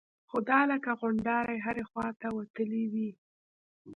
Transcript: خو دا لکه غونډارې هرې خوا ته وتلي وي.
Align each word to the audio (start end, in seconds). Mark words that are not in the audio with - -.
خو 0.29 0.37
دا 0.49 0.59
لکه 0.71 0.91
غونډارې 0.99 1.57
هرې 1.65 1.83
خوا 1.89 2.07
ته 2.21 2.27
وتلي 2.37 2.83
وي. 2.93 3.09